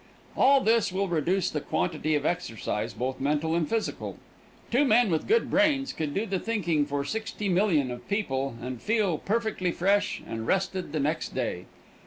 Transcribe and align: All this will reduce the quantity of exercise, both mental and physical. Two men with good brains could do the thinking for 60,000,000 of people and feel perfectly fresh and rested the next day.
All 0.35 0.61
this 0.61 0.91
will 0.91 1.07
reduce 1.07 1.51
the 1.51 1.61
quantity 1.61 2.15
of 2.15 2.25
exercise, 2.25 2.95
both 2.95 3.19
mental 3.19 3.53
and 3.53 3.69
physical. 3.69 4.17
Two 4.71 4.83
men 4.83 5.11
with 5.11 5.27
good 5.27 5.51
brains 5.51 5.93
could 5.93 6.15
do 6.15 6.25
the 6.25 6.39
thinking 6.39 6.87
for 6.87 7.03
60,000,000 7.03 7.91
of 7.91 8.09
people 8.09 8.55
and 8.59 8.81
feel 8.81 9.19
perfectly 9.19 9.71
fresh 9.71 10.23
and 10.27 10.47
rested 10.47 10.91
the 10.91 10.99
next 10.99 11.35
day. 11.35 11.65